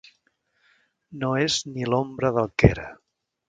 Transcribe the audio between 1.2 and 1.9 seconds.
No és ni